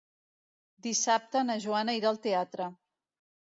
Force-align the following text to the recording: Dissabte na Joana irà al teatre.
Dissabte 0.85 1.45
na 1.51 1.59
Joana 1.67 1.97
irà 2.01 2.11
al 2.15 2.19
teatre. 2.27 2.71